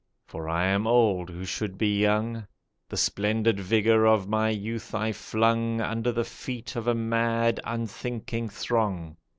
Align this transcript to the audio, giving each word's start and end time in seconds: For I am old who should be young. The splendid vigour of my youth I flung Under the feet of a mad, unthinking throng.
For 0.25 0.49
I 0.49 0.65
am 0.65 0.87
old 0.87 1.29
who 1.29 1.45
should 1.45 1.77
be 1.77 1.99
young. 1.99 2.47
The 2.89 2.97
splendid 2.97 3.59
vigour 3.59 4.07
of 4.07 4.27
my 4.27 4.49
youth 4.49 4.95
I 4.95 5.11
flung 5.11 5.79
Under 5.79 6.11
the 6.11 6.25
feet 6.25 6.75
of 6.75 6.87
a 6.87 6.95
mad, 6.95 7.59
unthinking 7.63 8.49
throng. 8.49 9.17